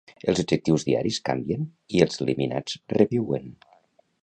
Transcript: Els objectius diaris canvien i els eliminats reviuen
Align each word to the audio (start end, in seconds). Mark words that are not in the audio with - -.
Els 0.31 0.39
objectius 0.43 0.85
diaris 0.87 1.19
canvien 1.29 1.67
i 1.97 2.03
els 2.07 2.23
eliminats 2.25 2.81
reviuen 2.97 3.57